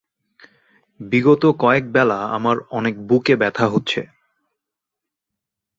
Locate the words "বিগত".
0.99-1.43